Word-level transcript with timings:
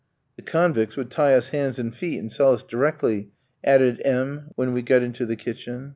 "The 0.35 0.41
convicts 0.41 0.97
would 0.97 1.11
tie 1.11 1.35
us 1.35 1.49
hands 1.49 1.77
and 1.77 1.95
feet 1.95 2.17
and 2.17 2.31
sell 2.31 2.53
us 2.53 2.63
directly," 2.63 3.29
added 3.63 4.01
M 4.03 4.45
tski, 4.47 4.51
when 4.55 4.73
we 4.73 4.81
got 4.81 5.03
into 5.03 5.27
the 5.27 5.35
kitchen. 5.35 5.89